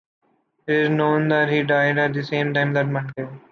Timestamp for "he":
1.49-1.61